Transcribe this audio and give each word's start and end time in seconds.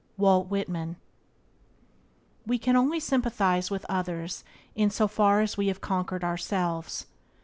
—Walt 0.17 0.47
Whitman. 0.47 0.95
E 2.51 2.57
can 2.57 2.75
only 2.75 2.99
sympathize 2.99 3.69
with 3.69 3.85
others 3.87 4.43
in 4.73 4.89
so 4.89 5.07
far 5.07 5.41
as 5.41 5.57
we 5.57 5.67
have 5.67 5.79
conquered 5.81 6.23
ourselves. 6.23 7.05